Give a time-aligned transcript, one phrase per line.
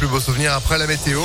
[0.00, 1.20] plus beaux souvenirs après la météo.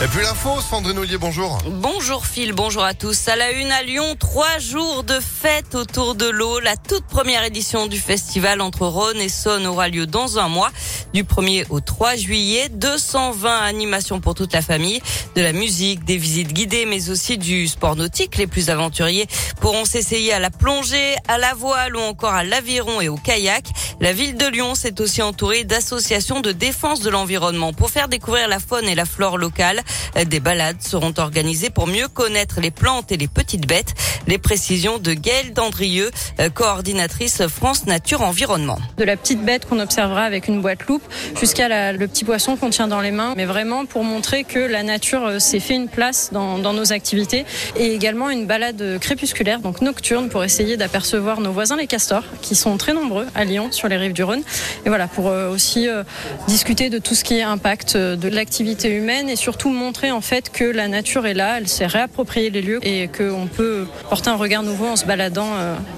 [0.00, 1.58] Et puis l'info, Sandrine Ollier, bonjour.
[1.66, 3.26] Bonjour Phil, bonjour à tous.
[3.26, 6.60] À la une à Lyon, trois jours de fête autour de l'eau.
[6.60, 10.70] La toute première édition du festival entre Rhône et Saône aura lieu dans un mois.
[11.14, 15.02] Du 1er au 3 juillet, 220 animations pour toute la famille,
[15.34, 18.36] de la musique, des visites guidées, mais aussi du sport nautique.
[18.36, 19.26] Les plus aventuriers
[19.60, 23.64] pourront s'essayer à la plongée, à la voile ou encore à l'aviron et au kayak.
[24.00, 28.46] La ville de Lyon s'est aussi entourée d'associations de défense de l'environnement pour faire découvrir
[28.46, 29.82] la faune et la flore locale.
[30.26, 33.94] Des balades seront organisées pour mieux connaître les plantes et les petites bêtes.
[34.26, 36.10] Les précisions de Gaëlle Dandrieux,
[36.54, 38.78] coordinatrice France Nature Environnement.
[38.96, 41.02] De la petite bête qu'on observera avec une boîte loupe
[41.38, 44.82] jusqu'à le petit poisson qu'on tient dans les mains, mais vraiment pour montrer que la
[44.82, 47.46] nature euh, s'est fait une place dans, nos activités
[47.76, 52.54] et également une balade crépusculaire, donc nocturne, pour essayer d'apercevoir nos voisins les castors, qui
[52.54, 54.42] sont très nombreux à Lyon sur les rives du Rhône.
[54.84, 56.02] Et voilà, pour euh, aussi euh,
[56.46, 60.50] discuter de tout ce qui est impact de l'activité humaine et surtout montrer en fait
[60.50, 64.36] que la nature est là, elle s'est réappropriée les lieux et qu'on peut porter un
[64.36, 65.48] regard nouveau en se baladant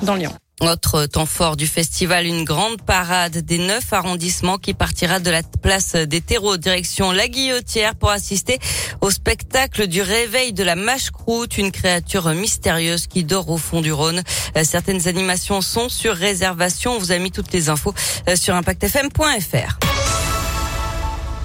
[0.03, 0.33] dans Lyon.
[0.61, 5.43] Autre temps fort du festival, une grande parade des neuf arrondissements qui partira de la
[5.43, 8.59] place des terreaux direction la Guillotière pour assister
[9.01, 13.91] au spectacle du réveil de la mâche-croûte, une créature mystérieuse qui dort au fond du
[13.91, 14.23] Rhône.
[14.63, 16.93] Certaines animations sont sur réservation.
[16.93, 17.95] On vous a mis toutes les infos
[18.35, 19.90] sur impactfm.fr.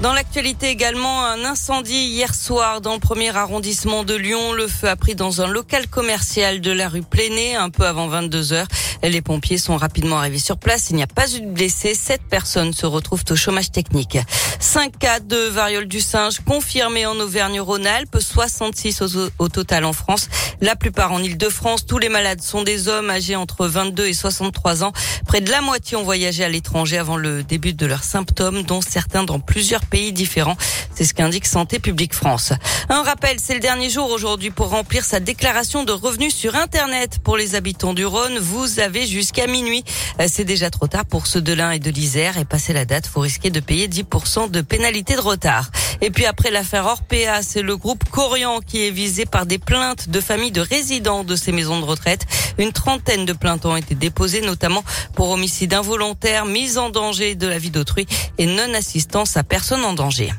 [0.05, 4.53] Dans l'actualité également, un incendie hier soir dans le premier arrondissement de Lyon.
[4.53, 8.07] Le feu a pris dans un local commercial de la rue Plénée un peu avant
[8.07, 8.67] 22 heures.
[9.09, 10.89] Les pompiers sont rapidement arrivés sur place.
[10.89, 11.93] Il n'y a pas eu de blessés.
[11.93, 14.17] Sept personnes se retrouvent au chômage technique.
[14.59, 19.03] Cinq cas de variole du singe confirmés en Auvergne-Rhône-Alpes, 66
[19.37, 20.27] au, total en France.
[20.59, 21.85] La plupart en Ile-de-France.
[21.85, 24.91] Tous les malades sont des hommes âgés entre 22 et 63 ans.
[25.27, 28.81] Près de la moitié ont voyagé à l'étranger avant le début de leurs symptômes, dont
[28.81, 30.57] certains dans plusieurs pays différents.
[30.95, 32.53] C'est ce qu'indique Santé publique France.
[32.89, 37.19] Un rappel, c'est le dernier jour aujourd'hui pour remplir sa déclaration de revenus sur Internet
[37.23, 38.39] pour les habitants du Rhône.
[38.39, 39.83] Vous avez jusqu'à minuit.
[40.27, 43.07] C'est déjà trop tard pour ceux de l'Ain et de l'Isère et passer la date,
[43.07, 45.69] faut risquer de payer 10% de pénalité de retard.
[46.01, 50.09] Et puis après l'affaire Orpea, c'est le groupe Corian qui est visé par des plaintes
[50.09, 52.25] de familles de résidents de ces maisons de retraite.
[52.57, 54.83] Une trentaine de plaintes ont été déposées, notamment
[55.15, 58.05] pour homicide involontaire, mise en danger de la vie d'autrui
[58.37, 60.31] et non-assistance à personne en danger.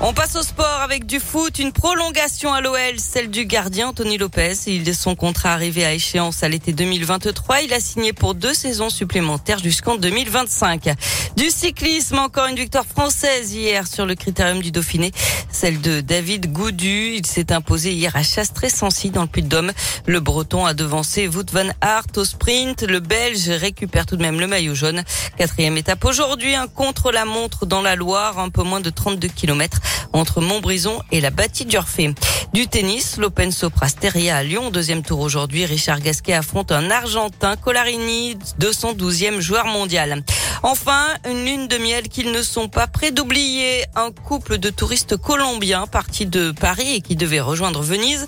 [0.00, 4.16] On passe au sport avec du foot, une prolongation à l'OL, celle du gardien Tony
[4.16, 4.54] Lopez.
[4.68, 7.62] Il son contrat arrivé à échéance à l'été 2023.
[7.62, 10.90] Il a signé pour deux saisons supplémentaires jusqu'en 2025.
[11.36, 15.10] Du cyclisme, encore une victoire française hier sur le critérium du Dauphiné,
[15.50, 17.14] celle de David Goudu.
[17.16, 19.72] Il s'est imposé hier à Chastré-Sancy dans le Puy-de-Dôme.
[20.06, 22.82] Le Breton a devancé Wout van Aert au sprint.
[22.82, 25.02] Le Belge récupère tout de même le maillot jaune.
[25.36, 29.80] Quatrième étape aujourd'hui, un contre-la-montre dans la Loire, un peu moins de 32 kilomètres
[30.12, 32.14] entre Montbrison et la bâtie d'Urfé.
[32.54, 35.66] Du tennis, l'Open Soprasteria à Lyon, deuxième tour aujourd'hui.
[35.66, 40.22] Richard Gasquet affronte un Argentin, Colarini, 212e joueur mondial.
[40.62, 43.84] Enfin, une lune de miel qu'ils ne sont pas prêts d'oublier.
[43.94, 48.26] Un couple de touristes colombiens partis de Paris et qui devaient rejoindre Venise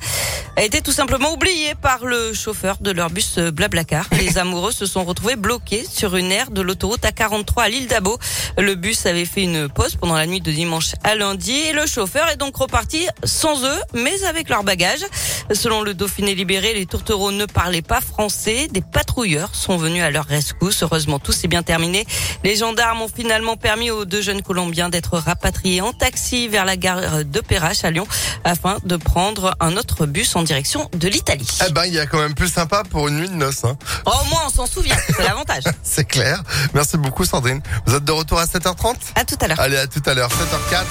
[0.56, 4.06] a été tout simplement oublié par le chauffeur de leur bus Blablacar.
[4.20, 8.18] Les amoureux se sont retrouvés bloqués sur une aire de l'autoroute A43 à l'île d'Abo.
[8.58, 11.86] Le bus avait fait une pause pendant la nuit de dimanche à lundi et le
[11.86, 15.04] chauffeur est donc reparti sans eux, mais avec leurs bagages.
[15.52, 18.68] Selon le Dauphiné libéré, les tourtereaux ne parlaient pas français.
[18.70, 20.82] Des patrouilleurs sont venus à leur rescousse.
[20.82, 22.06] Heureusement, tout s'est bien terminé.
[22.44, 26.76] Les gendarmes ont finalement permis aux deux jeunes Colombiens d'être rapatriés en taxi vers la
[26.76, 28.06] gare de Perrache à Lyon
[28.44, 31.48] afin de prendre un autre bus en direction de l'Italie.
[31.66, 33.64] Eh ben, il y a quand même plus sympa pour une nuit de noces.
[33.64, 33.76] Hein.
[34.06, 34.96] Au moins, on s'en souvient.
[35.06, 35.64] C'est l'avantage.
[35.82, 36.42] C'est clair.
[36.74, 37.60] Merci beaucoup, Sandrine.
[37.86, 39.60] Vous êtes de retour à 7h30 À tout à l'heure.
[39.60, 40.30] Allez, à tout à l'heure.
[40.30, 40.84] 7h04.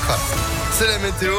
[0.78, 1.34] C'est la météo.